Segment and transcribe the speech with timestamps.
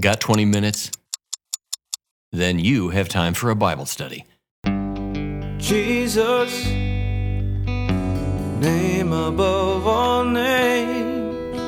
[0.00, 0.90] Got 20 minutes?
[2.32, 4.24] Then you have time for a Bible study.
[5.58, 6.66] Jesus,
[8.58, 11.58] name above all names.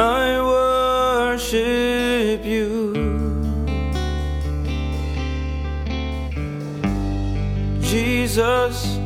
[0.00, 0.40] I
[1.30, 2.94] worship you.
[7.80, 8.96] Jesus,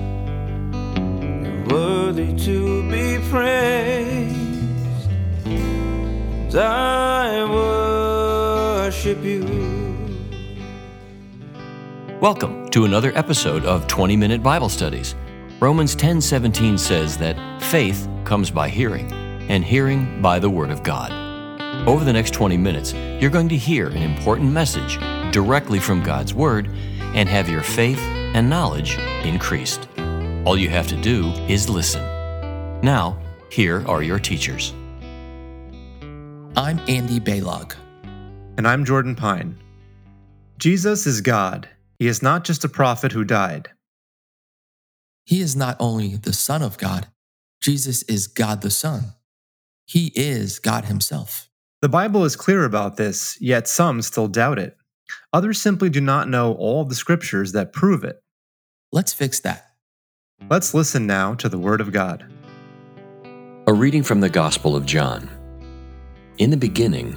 [1.42, 4.38] you're worthy to be praised.
[6.56, 7.07] I
[9.18, 10.18] worship you.
[12.20, 15.14] Welcome to another episode of 20 Minute Bible Studies.
[15.60, 19.12] Romans 10:17 says that faith comes by hearing,
[19.48, 21.12] and hearing by the word of God.
[21.86, 24.98] Over the next 20 minutes, you're going to hear an important message
[25.32, 26.68] directly from God's word
[27.14, 28.00] and have your faith
[28.34, 29.88] and knowledge increased.
[30.45, 32.02] All you have to do is listen.
[32.82, 33.18] Now,
[33.50, 34.74] here are your teachers.
[36.56, 37.74] I'm Andy Baylog.
[38.59, 39.56] And I'm Jordan Pine.
[40.59, 41.68] Jesus is God.
[42.01, 43.68] He is not just a prophet who died.
[45.24, 47.06] He is not only the Son of God,
[47.60, 49.12] Jesus is God the Son.
[49.87, 51.48] He is God Himself.
[51.82, 54.76] The Bible is clear about this, yet some still doubt it.
[55.32, 58.20] Others simply do not know all the scriptures that prove it.
[58.90, 59.68] Let's fix that.
[60.50, 62.26] Let's listen now to the Word of God.
[63.68, 65.31] A reading from the Gospel of John.
[66.38, 67.16] In the beginning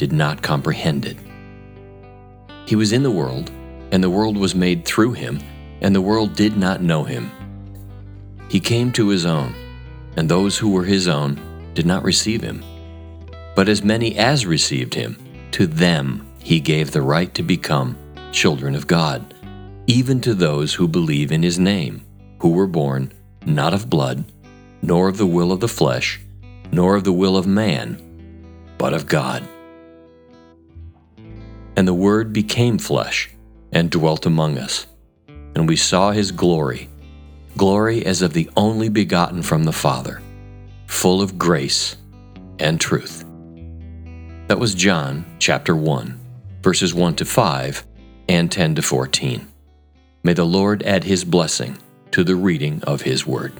[0.00, 1.18] did not comprehend it.
[2.64, 3.50] He was in the world,
[3.92, 5.38] and the world was made through him,
[5.82, 7.30] and the world did not know him.
[8.48, 9.54] He came to his own,
[10.16, 11.38] and those who were his own
[11.74, 12.64] did not receive him.
[13.54, 15.18] But as many as received him,
[15.50, 17.98] to them he gave the right to become
[18.32, 19.34] children of God,
[19.86, 22.06] even to those who believe in his name,
[22.38, 23.12] who were born
[23.44, 24.24] not of blood,
[24.80, 26.22] nor of the will of the flesh,
[26.72, 28.00] nor of the will of man,
[28.78, 29.46] but of God.
[31.80, 33.30] And the Word became flesh
[33.72, 34.86] and dwelt among us,
[35.54, 36.90] and we saw his glory
[37.56, 40.20] glory as of the only begotten from the Father,
[40.86, 41.96] full of grace
[42.58, 43.24] and truth.
[44.48, 46.20] That was John chapter 1,
[46.62, 47.86] verses 1 to 5
[48.28, 49.48] and 10 to 14.
[50.22, 51.78] May the Lord add his blessing
[52.10, 53.54] to the reading of his word.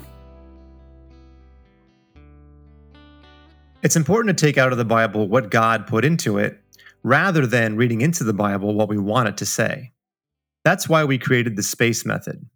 [3.83, 6.60] It's important to take out of the Bible what God put into it
[7.03, 9.93] rather than reading into the Bible what we want it to say.
[10.65, 12.47] That's why we created the SPACE method.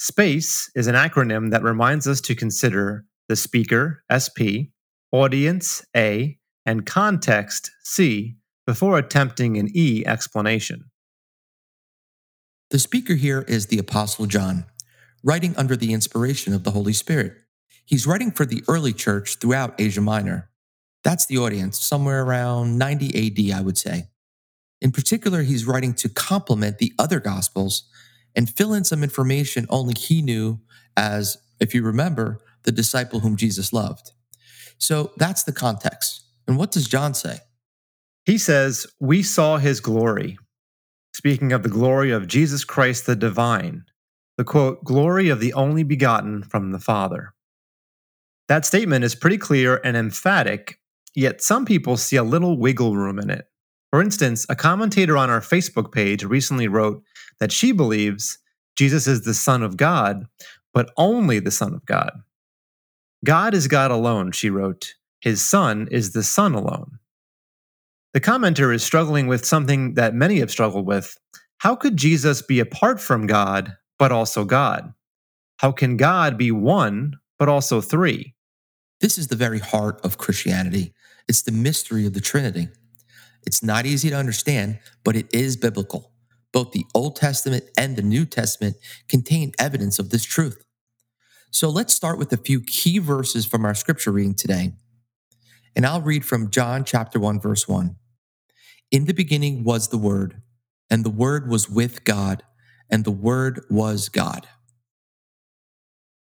[0.00, 4.74] SPACE is an acronym that reminds us to consider the speaker, SP,
[5.12, 8.36] audience, A, and context, C,
[8.66, 10.90] before attempting an E explanation.
[12.70, 14.66] The speaker here is the Apostle John,
[15.22, 17.34] writing under the inspiration of the Holy Spirit.
[17.84, 20.50] He's writing for the early church throughout Asia Minor.
[21.06, 24.08] That's the audience, somewhere around 90 AD, I would say.
[24.80, 27.88] In particular, he's writing to complement the other Gospels
[28.34, 30.58] and fill in some information only he knew
[30.96, 34.10] as, if you remember, the disciple whom Jesus loved.
[34.78, 36.24] So that's the context.
[36.48, 37.38] And what does John say?
[38.24, 40.38] He says, We saw his glory.
[41.14, 43.84] Speaking of the glory of Jesus Christ the divine,
[44.38, 47.32] the quote, glory of the only begotten from the Father.
[48.48, 50.80] That statement is pretty clear and emphatic,
[51.16, 53.46] yet some people see a little wiggle room in it.
[53.90, 57.02] For instance, a commentator on our Facebook page recently wrote
[57.40, 58.38] that she believes
[58.76, 60.26] Jesus is the Son of God,
[60.74, 62.12] but only the Son of God.
[63.24, 64.94] God is God alone, she wrote.
[65.20, 66.98] His Son is the Son alone.
[68.12, 71.18] The commenter is struggling with something that many have struggled with.
[71.58, 74.92] How could Jesus be apart from God, but also God?
[75.58, 78.34] How can God be one, but also three?
[79.00, 80.94] This is the very heart of Christianity.
[81.28, 82.68] It's the mystery of the Trinity.
[83.46, 86.12] It's not easy to understand, but it is biblical.
[86.52, 88.76] Both the Old Testament and the New Testament
[89.08, 90.64] contain evidence of this truth.
[91.50, 94.72] So let's start with a few key verses from our scripture reading today.
[95.74, 97.96] And I'll read from John chapter 1 verse 1.
[98.90, 100.42] In the beginning was the word,
[100.90, 102.42] and the word was with God,
[102.90, 104.46] and the word was God.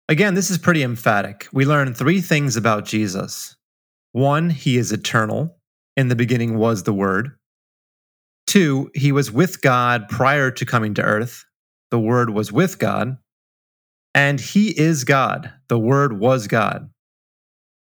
[0.09, 1.49] Again, this is pretty emphatic.
[1.53, 3.57] We learn three things about Jesus.
[4.13, 5.59] One, he is eternal.
[5.97, 7.33] In the beginning was the Word.
[8.47, 11.45] 2, he was with God prior to coming to earth.
[11.91, 13.19] The Word was with God.
[14.15, 15.53] And he is God.
[15.69, 16.91] The Word was God.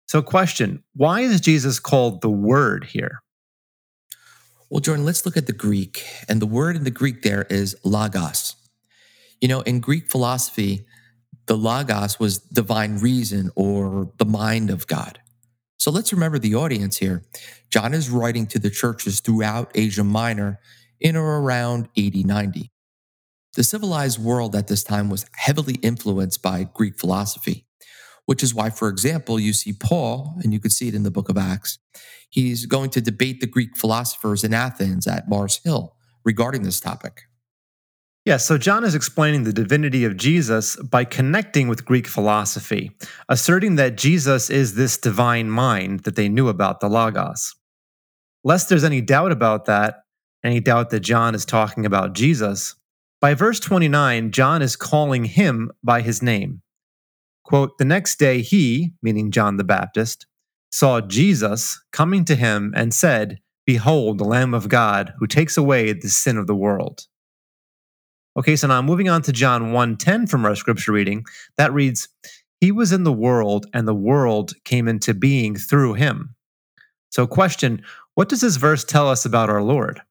[0.06, 3.22] So, question why is Jesus called the Word here?
[4.74, 6.04] Well, Jordan, let's look at the Greek.
[6.28, 8.56] And the word in the Greek there is logos.
[9.40, 10.84] You know, in Greek philosophy,
[11.46, 15.20] the logos was divine reason or the mind of God.
[15.84, 17.24] So let's remember the audience here.
[17.68, 20.58] John is writing to the churches throughout Asia Minor
[20.98, 22.72] in or around 80 90.
[23.54, 27.66] The civilized world at this time was heavily influenced by Greek philosophy,
[28.24, 31.10] which is why, for example, you see Paul, and you can see it in the
[31.10, 31.78] book of Acts,
[32.30, 35.94] he's going to debate the Greek philosophers in Athens at Mars Hill
[36.24, 37.24] regarding this topic.
[38.24, 42.90] Yeah, so John is explaining the divinity of Jesus by connecting with Greek philosophy,
[43.28, 47.54] asserting that Jesus is this divine mind that they knew about, the Logos.
[48.42, 50.04] Lest there's any doubt about that,
[50.42, 52.74] any doubt that John is talking about Jesus,
[53.20, 56.62] by verse 29, John is calling him by his name.
[57.42, 60.26] Quote, The next day he, meaning John the Baptist,
[60.70, 65.92] saw Jesus coming to him and said, Behold, the Lamb of God who takes away
[65.92, 67.06] the sin of the world.
[68.36, 71.24] Okay, so now moving on to John 1:10 from our scripture reading,
[71.56, 72.08] that reads,
[72.60, 76.34] "He was in the world and the world came into being through him."
[77.10, 77.82] So question,
[78.14, 80.02] what does this verse tell us about our Lord?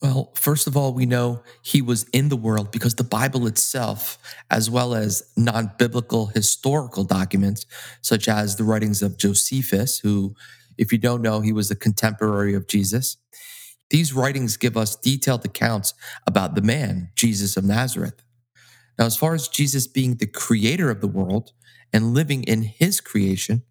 [0.00, 4.16] Well, first of all, we know he was in the world because the Bible itself,
[4.50, 7.66] as well as non biblical historical documents,
[8.00, 10.34] such as the writings of Josephus, who,
[10.76, 13.16] if you don't know, he was a contemporary of Jesus,
[13.90, 15.94] these writings give us detailed accounts
[16.26, 18.22] about the man, Jesus of Nazareth.
[18.98, 21.52] Now, as far as Jesus being the creator of the world
[21.92, 23.62] and living in his creation,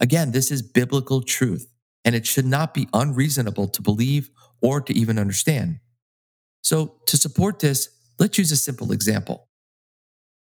[0.00, 1.68] again, this is biblical truth,
[2.04, 4.30] and it should not be unreasonable to believe
[4.62, 5.80] or to even understand.
[6.62, 9.48] So, to support this, let's use a simple example.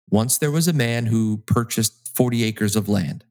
[0.10, 3.24] Once there was a man who purchased 40 acres of land.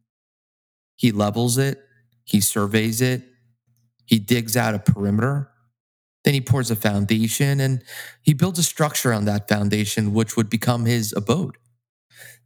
[0.97, 1.81] He levels it,
[2.25, 3.23] he surveys it,
[4.06, 5.52] he digs out a perimeter,
[6.25, 7.83] then he pours a foundation and
[8.23, 11.57] he builds a structure on that foundation, which would become his abode.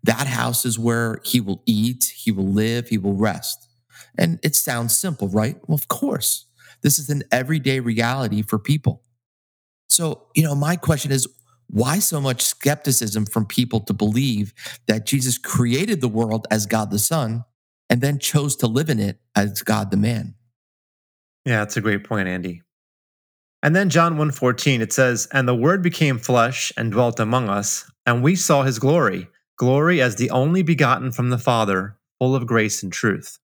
[0.03, 3.69] That house is where he will eat, he will live, he will rest.
[4.17, 5.57] And it sounds simple, right?
[5.67, 6.47] Well, of course.
[6.83, 9.03] This is an everyday reality for people.
[9.89, 11.27] So, you know, my question is
[11.69, 14.53] why so much skepticism from people to believe
[14.87, 17.45] that Jesus created the world as God the Son
[17.91, 20.35] and then chose to live in it as God the man?
[21.45, 22.63] Yeah, that's a great point, Andy.
[23.67, 27.91] And then John 1:14 it says, "And the word became flesh and dwelt among us,
[28.07, 29.29] and we saw his glory,
[29.59, 33.41] glory as the only begotten from the Father, full of grace and truth."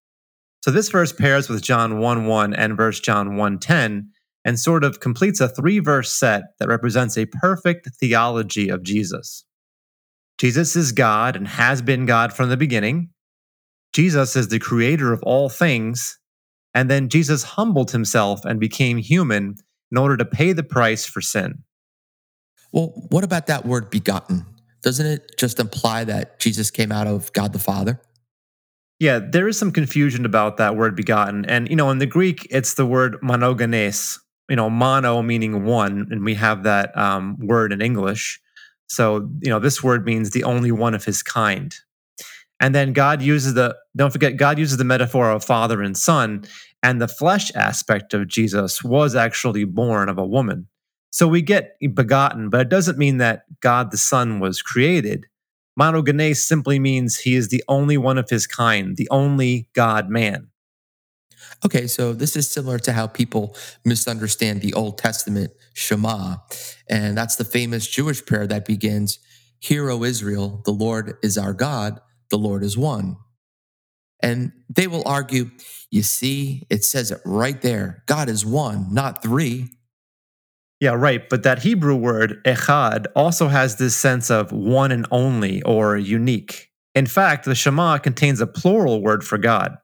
[0.64, 4.12] So this verse pairs with John 1:1 and verse John 1:10
[4.44, 9.44] and sort of completes a three-verse set that represents a perfect theology of Jesus.
[10.38, 13.10] Jesus is God and has been God from the beginning.
[13.92, 16.16] Jesus is the creator of all things,
[16.72, 19.56] and then Jesus humbled himself and became human
[19.92, 21.62] in order to pay the price for sin.
[22.72, 24.46] Well, what about that word begotten?
[24.82, 28.00] Doesn't it just imply that Jesus came out of God the Father?
[28.98, 31.44] Yeah, there is some confusion about that word begotten.
[31.44, 34.18] And, you know, in the Greek, it's the word monogenes,
[34.48, 38.40] you know, mono meaning one, and we have that um, word in English.
[38.86, 41.74] So, you know, this word means the only one of his kind.
[42.62, 46.46] And then God uses the, don't forget, God uses the metaphor of father and son
[46.82, 50.68] and the flesh aspect of Jesus was actually born of a woman.
[51.10, 55.26] So we get begotten, but it doesn't mean that God the Son was created.
[55.78, 60.48] Monogenes simply means he is the only one of his kind, the only God man.
[61.64, 63.54] Okay, so this is similar to how people
[63.84, 66.36] misunderstand the Old Testament Shema.
[66.88, 69.18] And that's the famous Jewish prayer that begins
[69.60, 72.00] Hear, O Israel, the Lord is our God,
[72.32, 73.18] the Lord is one.
[74.22, 75.50] And they will argue,
[75.90, 78.02] you see, it says it right there.
[78.06, 79.68] God is one, not three.
[80.80, 81.28] Yeah, right.
[81.28, 86.70] But that Hebrew word, echad, also has this sense of one and only or unique.
[86.94, 89.76] In fact, the Shema contains a plural word for God.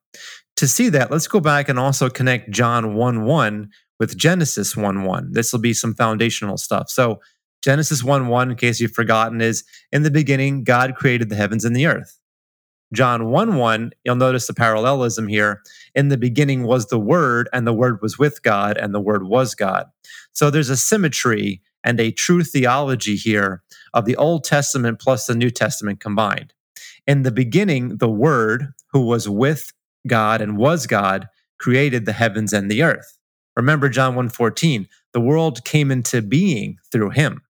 [0.57, 3.69] To see that, let's go back and also connect John 1 1
[4.01, 5.33] with Genesis 1 1.
[5.33, 6.89] This will be some foundational stuff.
[6.89, 7.21] So,
[7.63, 11.65] Genesis 1 1, in case you've forgotten, is in the beginning, God created the heavens
[11.65, 12.18] and the earth.
[12.93, 15.63] John 1 1, you'll notice the parallelism here.
[15.95, 19.25] In the beginning was the Word, and the Word was with God, and the Word
[19.25, 19.87] was God.
[20.33, 25.35] So there's a symmetry and a true theology here of the Old Testament plus the
[25.35, 26.55] New Testament combined.
[27.07, 29.73] In the beginning, the Word, who was with
[30.07, 31.29] God and was God,
[31.59, 33.19] created the heavens and the earth.
[33.57, 37.43] Remember John 1:14, the world came into being through him.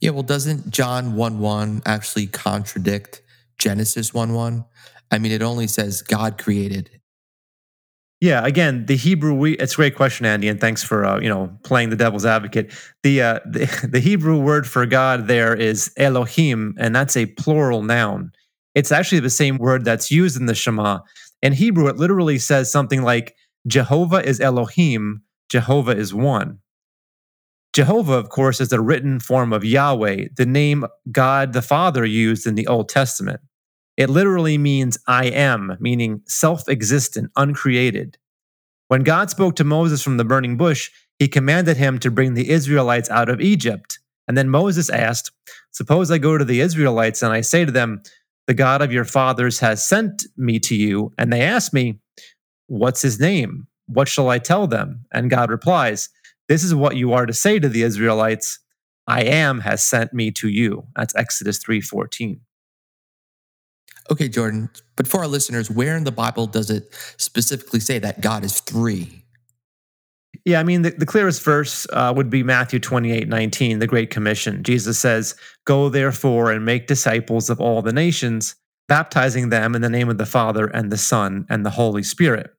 [0.00, 3.22] Yeah, well, doesn't John 1 1 actually contradict
[3.60, 4.64] Genesis 1 1?
[5.12, 7.00] I mean, it only says God created.
[8.20, 11.28] Yeah, again, the Hebrew we it's a great question, Andy, and thanks for uh, you
[11.28, 12.72] know playing the devil's advocate.
[13.02, 17.82] The, uh, the the Hebrew word for God there is Elohim, and that's a plural
[17.82, 18.32] noun.
[18.74, 21.00] It's actually the same word that's used in the Shema.
[21.42, 23.34] In Hebrew, it literally says something like
[23.66, 26.58] Jehovah is Elohim, Jehovah is one.
[27.72, 32.46] Jehovah, of course, is the written form of Yahweh, the name God the Father used
[32.46, 33.40] in the Old Testament.
[34.00, 38.16] It literally means I am, meaning self existent, uncreated.
[38.88, 42.48] When God spoke to Moses from the burning bush, he commanded him to bring the
[42.48, 43.98] Israelites out of Egypt.
[44.26, 45.32] And then Moses asked,
[45.72, 48.02] Suppose I go to the Israelites and I say to them,
[48.46, 51.12] The God of your fathers has sent me to you.
[51.18, 52.00] And they ask me,
[52.68, 53.66] What's his name?
[53.86, 55.04] What shall I tell them?
[55.12, 56.08] And God replies,
[56.48, 58.60] this is what you are to say to the Israelites
[59.06, 60.86] I am has sent me to you.
[60.96, 62.40] That's Exodus 3:14.
[64.10, 68.20] Okay, Jordan, but for our listeners, where in the Bible does it specifically say that
[68.20, 69.24] God is three?
[70.44, 74.10] Yeah, I mean, the, the clearest verse uh, would be Matthew 28 19, the Great
[74.10, 74.62] Commission.
[74.62, 78.56] Jesus says, Go therefore and make disciples of all the nations,
[78.88, 82.50] baptizing them in the name of the Father and the Son and the Holy Spirit.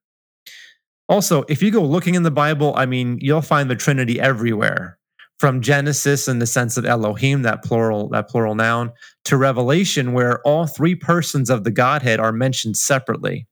[1.10, 4.98] Also, if you go looking in the Bible, I mean, you'll find the Trinity everywhere.
[5.41, 8.91] From Genesis in the sense of Elohim, that plural, that plural noun,
[9.25, 13.48] to Revelation, where all three persons of the Godhead are mentioned separately.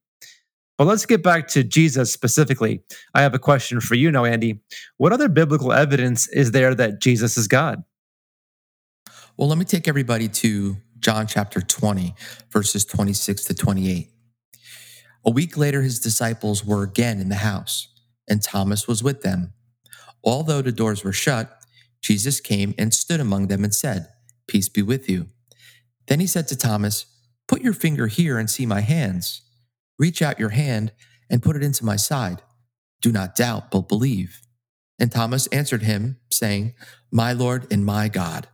[0.78, 2.84] But let's get back to Jesus specifically.
[3.16, 4.62] I have a question for you now, Andy.
[4.98, 7.84] What other biblical evidence is there that Jesus is God?
[9.36, 12.14] Well, let me take everybody to John chapter 20,
[12.52, 14.12] verses 26 to 28.
[15.26, 17.88] A week later, his disciples were again in the house,
[18.30, 19.54] and Thomas was with them.
[20.24, 21.59] Although the doors were shut,
[22.02, 24.08] Jesus came and stood among them and said,
[24.48, 25.28] Peace be with you.
[26.08, 27.06] Then he said to Thomas,
[27.48, 29.42] Put your finger here and see my hands.
[29.98, 30.92] Reach out your hand
[31.30, 32.42] and put it into my side.
[33.02, 34.42] Do not doubt, but believe.
[35.00, 36.74] And Thomas answered him, saying,
[37.12, 38.48] My Lord and my God.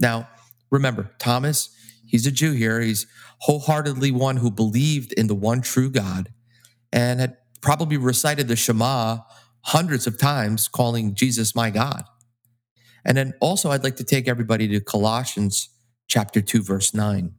[0.00, 0.28] Now,
[0.70, 1.70] remember, Thomas,
[2.06, 2.80] he's a Jew here.
[2.80, 3.06] He's
[3.40, 6.32] wholeheartedly one who believed in the one true God
[6.92, 9.18] and had probably recited the Shema
[9.62, 12.04] hundreds of times, calling Jesus my God.
[13.04, 15.68] And then also, I'd like to take everybody to Colossians
[16.08, 17.32] chapter 2, verse 9.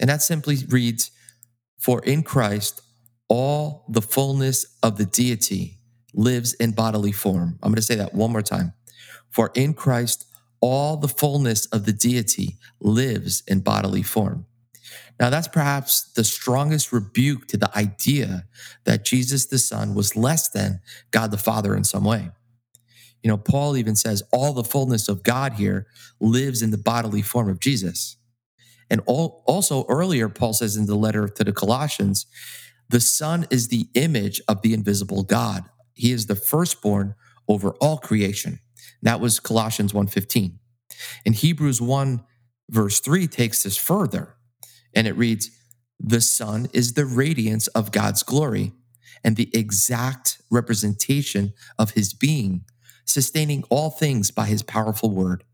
[0.00, 1.10] And that simply reads,
[1.78, 2.82] For in Christ,
[3.28, 5.78] all the fullness of the deity
[6.14, 7.58] lives in bodily form.
[7.62, 8.72] I'm going to say that one more time.
[9.30, 10.26] For in Christ,
[10.60, 14.46] all the fullness of the deity lives in bodily form.
[15.18, 18.44] Now, that's perhaps the strongest rebuke to the idea
[18.84, 20.80] that Jesus the Son was less than
[21.10, 22.30] God the Father in some way.
[23.26, 25.88] You know, Paul even says all the fullness of God here
[26.20, 28.18] lives in the bodily form of Jesus.
[28.88, 32.26] And all, also earlier, Paul says in the letter to the Colossians,
[32.88, 35.64] the Son is the image of the invisible God.
[35.94, 37.16] He is the firstborn
[37.48, 38.60] over all creation.
[39.02, 40.60] That was Colossians 1:15.
[41.26, 42.22] And Hebrews 1
[42.70, 44.36] verse 3 takes this further
[44.94, 45.50] and it reads,
[45.98, 48.72] The Son is the radiance of God's glory
[49.24, 52.64] and the exact representation of his being,
[53.06, 55.44] sustaining all things by his powerful word.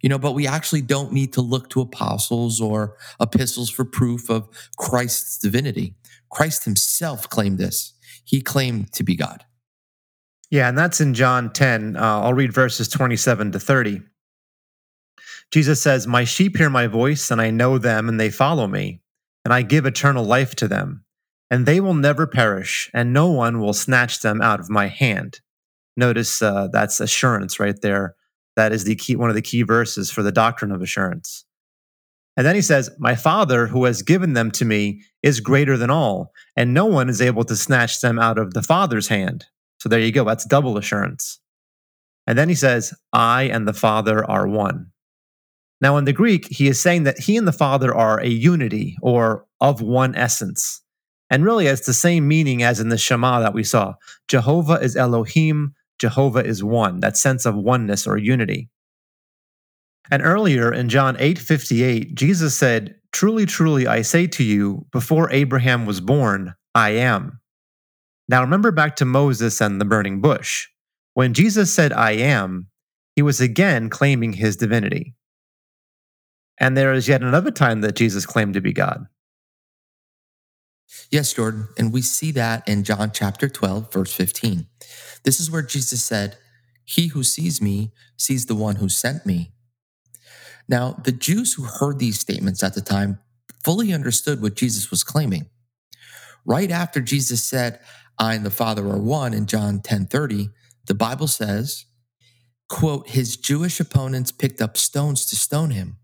[0.00, 4.28] You know, but we actually don't need to look to apostles or epistles for proof
[4.28, 5.94] of Christ's divinity.
[6.30, 7.94] Christ himself claimed this.
[8.24, 9.44] He claimed to be God.
[10.50, 11.96] Yeah, and that's in John 10.
[11.96, 14.02] Uh, I'll read verses 27 to 30.
[15.50, 19.00] Jesus says, My sheep hear my voice, and I know them, and they follow me,
[19.44, 21.04] and I give eternal life to them,
[21.50, 25.40] and they will never perish, and no one will snatch them out of my hand.
[25.96, 28.16] Notice uh, that's assurance right there.
[28.56, 31.44] That is the key, one of the key verses for the doctrine of assurance.
[32.36, 35.90] And then he says, My Father, who has given them to me, is greater than
[35.90, 39.46] all, and no one is able to snatch them out of the Father's hand.
[39.78, 40.24] So there you go.
[40.24, 41.40] That's double assurance.
[42.26, 44.90] And then he says, I and the Father are one.
[45.80, 48.96] Now, in the Greek, he is saying that he and the Father are a unity
[49.02, 50.80] or of one essence.
[51.30, 53.94] And really, it's the same meaning as in the Shema that we saw.
[54.28, 58.68] Jehovah is Elohim, Jehovah is one, that sense of oneness or unity.
[60.10, 65.86] And earlier in John 8:58, Jesus said, "Truly, truly, I say to you, before Abraham
[65.86, 67.40] was born, I am."
[68.28, 70.68] Now remember back to Moses and the burning bush.
[71.14, 72.68] When Jesus said, I am,
[73.14, 75.14] he was again claiming his divinity.
[76.58, 79.06] And there is yet another time that Jesus claimed to be God.
[81.10, 81.68] Yes, Jordan.
[81.78, 84.66] And we see that in John chapter 12, verse 15.
[85.24, 86.36] This is where Jesus said,
[86.84, 89.52] He who sees me sees the one who sent me.
[90.68, 93.18] Now, the Jews who heard these statements at the time
[93.62, 95.46] fully understood what Jesus was claiming.
[96.44, 97.80] Right after Jesus said,
[98.18, 100.50] I and the Father are one in John 10 30,
[100.86, 101.86] the Bible says,
[102.68, 105.96] quote, his Jewish opponents picked up stones to stone him.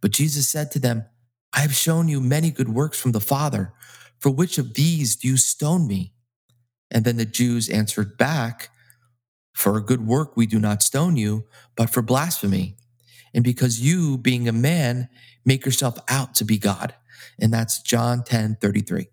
[0.00, 1.04] But Jesus said to them,
[1.52, 3.72] I have shown you many good works from the Father.
[4.22, 6.12] For which of these do you stone me?
[6.92, 8.70] And then the Jews answered back,
[9.52, 12.76] For a good work we do not stone you, but for blasphemy.
[13.34, 15.08] And because you, being a man,
[15.44, 16.94] make yourself out to be God.
[17.40, 19.08] And that's John 10 33.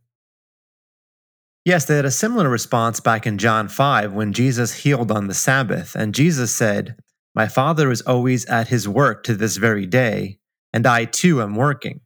[1.66, 5.34] Yes, they had a similar response back in John 5 when Jesus healed on the
[5.34, 5.96] Sabbath.
[5.96, 6.98] And Jesus said,
[7.34, 10.38] My Father is always at his work to this very day,
[10.72, 12.02] and I too am working.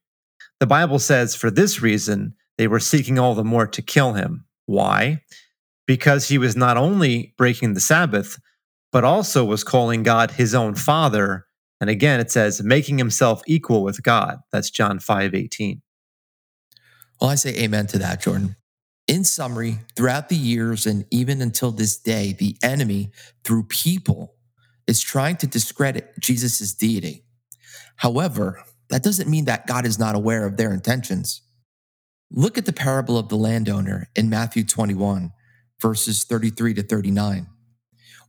[0.62, 4.46] The Bible says, For this reason, they were seeking all the more to kill him.
[4.67, 5.20] Why?
[5.86, 8.39] Because he was not only breaking the Sabbath,
[8.93, 11.46] but also was calling God his own Father.
[11.82, 14.39] And again, it says, making himself equal with God.
[14.53, 15.82] That's John 5 18.
[17.20, 18.55] Well, I say amen to that, Jordan.
[19.10, 23.12] In summary, throughout the years and even until this day, the enemy,
[23.43, 24.36] through people,
[24.88, 27.25] is trying to discredit Jesus' deity.
[27.98, 31.41] However, that doesn't mean that God is not aware of their intentions.
[32.35, 35.31] Look at the parable of the landowner in Matthew 21,
[35.79, 37.45] verses 33 to 39.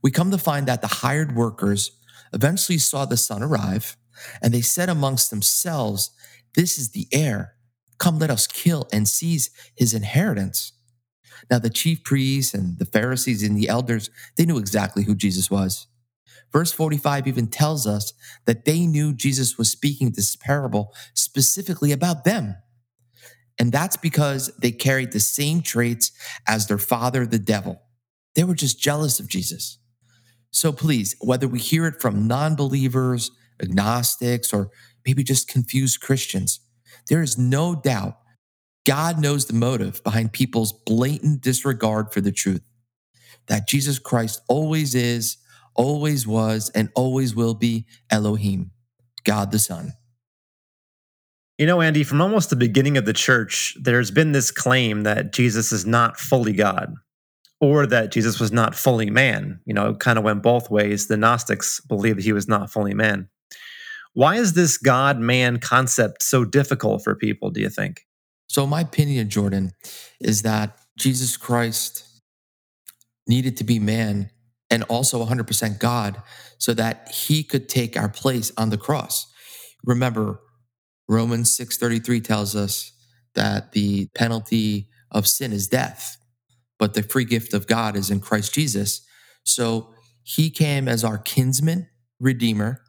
[0.03, 1.89] We come to find that the hired workers
[2.31, 3.97] eventually saw the son arrive,
[4.43, 6.11] and they said amongst themselves,
[6.53, 7.55] This is the heir.
[7.97, 10.73] Come, let us kill and seize his inheritance.
[11.49, 15.49] Now, the chief priests and the Pharisees and the elders, they knew exactly who Jesus
[15.49, 15.87] was.
[16.53, 18.13] Verse 45 even tells us
[18.45, 22.57] that they knew Jesus was speaking this parable specifically about them.
[23.57, 26.11] And that's because they carried the same traits
[26.47, 27.81] as their father, the devil.
[28.35, 29.77] They were just jealous of Jesus.
[30.51, 34.71] So please, whether we hear it from non believers, agnostics, or
[35.05, 36.59] maybe just confused Christians,
[37.09, 38.17] there is no doubt
[38.85, 42.61] God knows the motive behind people's blatant disregard for the truth
[43.47, 45.37] that Jesus Christ always is,
[45.75, 48.71] always was, and always will be Elohim,
[49.23, 49.93] God the Son.
[51.57, 55.31] You know, Andy, from almost the beginning of the church, there's been this claim that
[55.31, 56.93] Jesus is not fully God
[57.61, 59.61] or that Jesus was not fully man.
[59.65, 61.07] You know, it kind of went both ways.
[61.07, 63.29] The Gnostics believed he was not fully man.
[64.13, 68.05] Why is this God man concept so difficult for people, do you think?
[68.47, 69.71] So, my opinion, Jordan,
[70.19, 72.03] is that Jesus Christ
[73.27, 74.29] needed to be man
[74.69, 76.21] and also 100% God
[76.57, 79.31] so that he could take our place on the cross.
[79.83, 80.39] Remember,
[81.07, 82.91] Romans 6:33 tells us
[83.35, 86.17] that the penalty of sin is death,
[86.79, 89.01] but the free gift of God is in Christ Jesus.
[89.43, 91.87] So he came as our kinsman
[92.19, 92.81] redeemer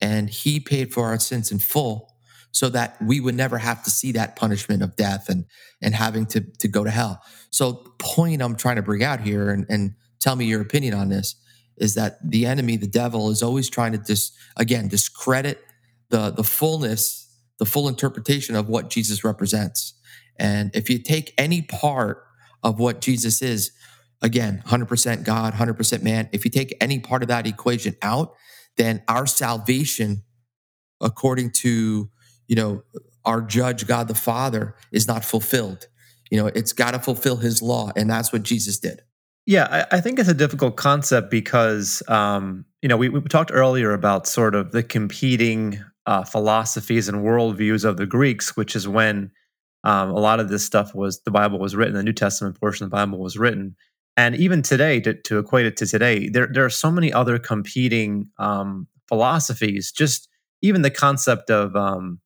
[0.00, 2.12] and he paid for our sins in full
[2.50, 5.44] so that we would never have to see that punishment of death and
[5.82, 7.22] and having to to go to hell.
[7.50, 11.08] So point I'm trying to bring out here and, and tell me your opinion on
[11.08, 11.36] this
[11.76, 15.62] is that the enemy, the devil, is always trying to dis again discredit
[16.10, 17.27] the the fullness
[17.58, 19.94] the full interpretation of what Jesus represents.
[20.38, 22.24] And if you take any part
[22.62, 23.72] of what Jesus is,
[24.22, 28.34] again, 100% God, 100% man, if you take any part of that equation out,
[28.76, 30.22] then our salvation,
[31.00, 32.10] according to,
[32.46, 32.82] you know,
[33.24, 35.88] our judge, God the Father, is not fulfilled.
[36.30, 37.90] You know, it's got to fulfill his law.
[37.96, 39.02] And that's what Jesus did.
[39.46, 43.50] Yeah, I, I think it's a difficult concept because, um, you know, we, we talked
[43.52, 48.88] earlier about sort of the competing uh, philosophies and worldviews of the Greeks, which is
[48.88, 49.30] when
[49.84, 52.84] um, a lot of this stuff was the Bible was written, the New Testament portion
[52.84, 53.76] of the Bible was written.
[54.16, 57.38] And even today, to, to equate it to today, there, there are so many other
[57.38, 59.92] competing um, philosophies.
[59.92, 60.28] Just
[60.62, 62.20] even the concept of, um,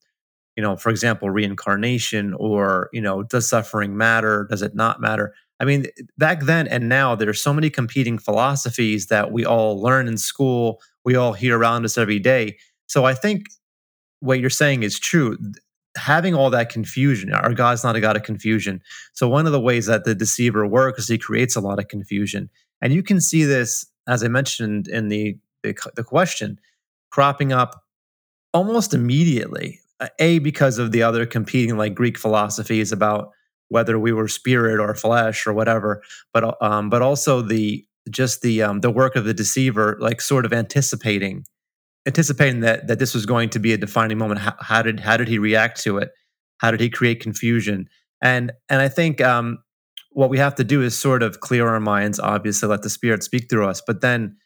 [0.57, 4.47] you know, for example, reincarnation or, you know, does suffering matter?
[4.49, 5.35] Does it not matter?
[5.59, 9.83] I mean, back then and now, there are so many competing philosophies that we all
[9.83, 12.59] learn in school, we all hear around us every day.
[12.87, 13.47] So I think
[14.23, 15.37] what you're saying is true.
[15.97, 18.81] Having all that confusion, our God's not a God of confusion.
[19.13, 21.89] So one of the ways that the deceiver works is he creates a lot of
[21.89, 22.49] confusion,
[22.81, 26.59] and you can see this, as I mentioned in the the, the question,
[27.11, 27.85] cropping up
[28.55, 29.81] almost immediately.
[30.01, 33.31] Uh, a because of the other competing like Greek philosophies about
[33.69, 38.63] whether we were spirit or flesh or whatever, but um, but also the just the
[38.63, 41.45] um, the work of the deceiver, like sort of anticipating
[42.07, 44.41] anticipating that that this was going to be a defining moment.
[44.41, 46.11] How, how, did how did he react to it?
[46.59, 47.89] How did he create confusion?
[48.21, 49.59] And and I think um,
[50.11, 52.21] what we have to do is sort of clear our minds.
[52.21, 53.83] Obviously, let the Spirit speak through us.
[53.85, 54.37] But then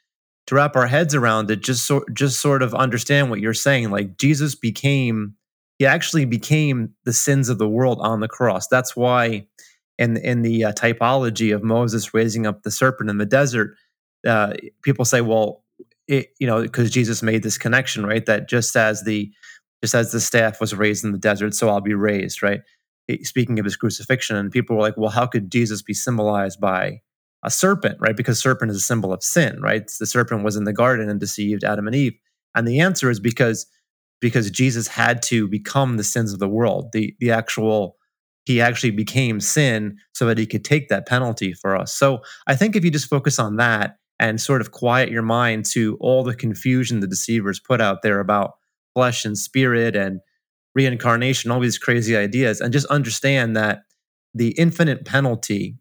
[0.46, 3.90] to wrap our heads around it, just sort just sort of understand what you're saying.
[3.90, 5.34] Like Jesus became,
[5.78, 8.68] he actually became the sins of the world on the cross.
[8.68, 9.46] That's why,
[9.98, 13.76] in in the uh, typology of Moses raising up the serpent in the desert,
[14.26, 15.64] uh, people say, well,
[16.08, 18.24] it, you know, because Jesus made this connection, right?
[18.26, 19.32] That just as the
[19.82, 22.60] just as the staff was raised in the desert, so I'll be raised, right?
[23.22, 27.00] Speaking of his crucifixion, and people were like, well, how could Jesus be symbolized by
[27.44, 28.16] a serpent, right?
[28.16, 29.88] Because serpent is a symbol of sin, right?
[29.98, 32.14] The serpent was in the garden and deceived Adam and Eve.
[32.54, 33.66] And the answer is because
[34.20, 36.90] because Jesus had to become the sins of the world.
[36.92, 37.96] The the actual
[38.44, 41.92] he actually became sin so that he could take that penalty for us.
[41.92, 45.64] So I think if you just focus on that and sort of quiet your mind
[45.66, 48.54] to all the confusion the deceivers put out there about
[48.94, 50.20] flesh and spirit and
[50.74, 53.80] reincarnation, all these crazy ideas, and just understand that
[54.34, 55.76] the infinite penalty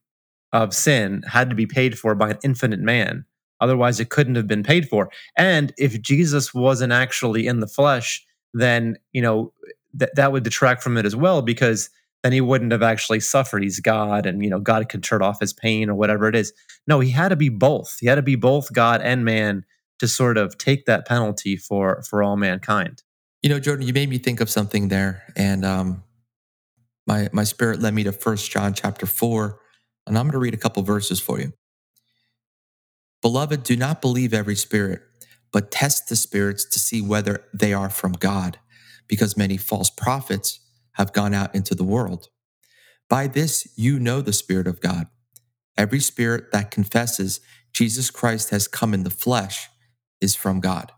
[0.54, 3.26] of sin had to be paid for by an infinite man.
[3.62, 5.10] Otherwise, it couldn't have been paid for.
[5.38, 9.54] And if Jesus wasn't actually in the flesh, then, you know,
[9.98, 11.90] th- that would detract from it as well because
[12.26, 13.62] then he wouldn't have actually suffered.
[13.62, 16.52] He's God and, you know, God can turn off his pain or whatever it is.
[16.88, 17.98] No, he had to be both.
[18.00, 19.64] He had to be both God and man
[20.00, 23.04] to sort of take that penalty for for all mankind.
[23.44, 25.22] You know, Jordan, you made me think of something there.
[25.36, 26.04] And um
[27.06, 29.60] my my spirit led me to first John chapter four
[30.08, 31.54] and I'm going to read a couple verses for you.
[33.22, 35.02] Beloved, do not believe every spirit,
[35.54, 38.60] but test the spirits to see whether they are from God,
[39.08, 40.60] because many false prophets
[40.96, 42.30] have gone out into the world.
[43.10, 45.08] By this you know the Spirit of God.
[45.78, 47.42] Every spirit that confesses
[47.74, 49.70] Jesus Christ has come in the flesh
[50.22, 50.92] is from God.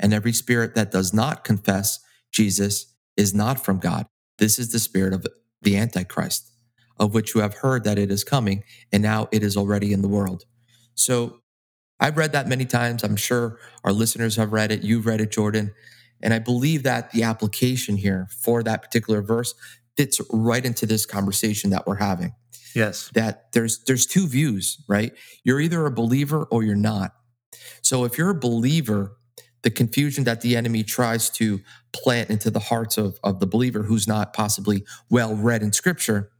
[0.00, 2.00] And every spirit that does not confess
[2.32, 4.06] Jesus is not from God.
[4.38, 5.26] This is the spirit of
[5.62, 6.52] the Antichrist
[6.98, 10.02] of which you have heard that it is coming, and now it is already in
[10.02, 10.44] the world.
[10.94, 11.40] So
[11.98, 13.02] I've read that many times.
[13.02, 14.82] I'm sure our listeners have read it.
[14.82, 15.74] You've read it, Jordan.
[16.22, 19.54] And I believe that the application here for that particular verse
[19.96, 22.34] fits right into this conversation that we're having.
[22.74, 23.10] Yes.
[23.14, 25.12] That there's there's two views, right?
[25.44, 27.14] You're either a believer or you're not.
[27.82, 29.16] So if you're a believer,
[29.62, 31.60] the confusion that the enemy tries to
[31.92, 36.30] plant into the hearts of, of the believer who's not possibly well read in scripture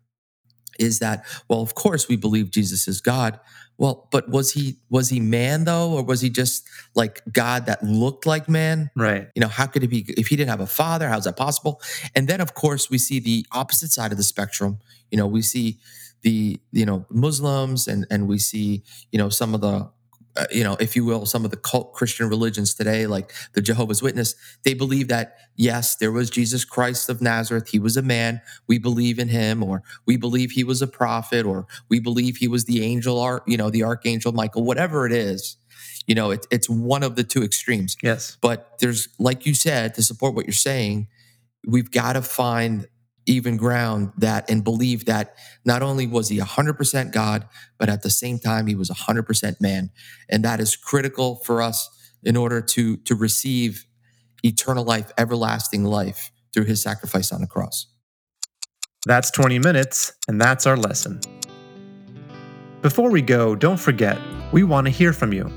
[0.79, 3.39] is that well of course we believe jesus is god
[3.79, 5.93] well but was he was he man though?
[5.93, 8.91] Or was he just like god that looked like man?
[8.97, 9.29] Right.
[9.35, 11.81] You know how could it be if he didn't have a father how's that possible?
[12.15, 14.79] And then of course we see the opposite side of the spectrum.
[15.11, 15.79] You know we see
[16.23, 19.91] the you know muslims and and we see you know some of the
[20.37, 23.61] uh, you know, if you will, some of the cult Christian religions today, like the
[23.61, 27.69] Jehovah's Witness, they believe that yes, there was Jesus Christ of Nazareth.
[27.69, 28.41] He was a man.
[28.67, 32.49] We believe in him, or we believe he was a prophet, or we believe he
[32.49, 35.57] was the angel, or you know, the archangel Michael, whatever it is.
[36.07, 37.97] You know, it, it's one of the two extremes.
[38.03, 38.37] Yes.
[38.41, 41.09] But there's, like you said, to support what you're saying,
[41.67, 42.89] we've got to find
[43.27, 47.47] even ground that and believe that not only was he 100% God,
[47.79, 49.91] but at the same time, he was 100% man.
[50.29, 51.89] And that is critical for us
[52.23, 53.87] in order to, to receive
[54.43, 57.87] eternal life, everlasting life through his sacrifice on the cross.
[59.07, 61.21] That's 20 minutes, and that's our lesson.
[62.83, 64.19] Before we go, don't forget,
[64.53, 65.51] we want to hear from you.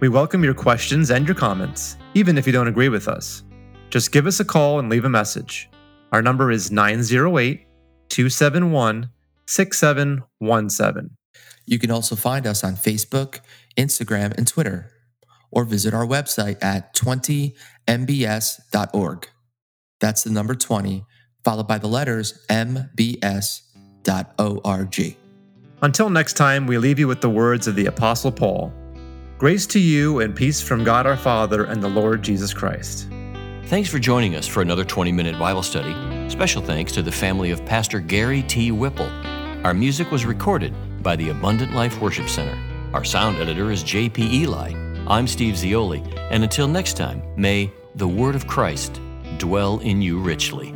[0.00, 3.42] We welcome your questions and your comments, even if you don't agree with us.
[3.90, 5.68] Just give us a call and leave a message.
[6.12, 7.66] Our number is 908
[8.08, 9.10] 271
[9.46, 11.16] 6717.
[11.66, 13.40] You can also find us on Facebook,
[13.76, 14.90] Instagram, and Twitter,
[15.50, 17.56] or visit our website at 20mbs.org.
[20.00, 21.04] That's the number 20,
[21.44, 23.66] followed by the letters mbs.org.
[25.82, 28.72] Until next time, we leave you with the words of the Apostle Paul
[29.38, 33.08] Grace to you and peace from God our Father and the Lord Jesus Christ.
[33.66, 35.94] Thanks for joining us for another 20 minute Bible study.
[36.28, 38.72] Special thanks to the family of Pastor Gary T.
[38.72, 39.08] Whipple.
[39.64, 42.58] Our music was recorded by the Abundant Life Worship Center.
[42.92, 44.42] Our sound editor is J.P.
[44.42, 44.72] Eli.
[45.06, 49.00] I'm Steve Zioli, and until next time, may the Word of Christ
[49.38, 50.74] dwell in you richly.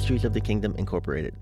[0.00, 1.34] Mysteries of the Kingdom Incorporated.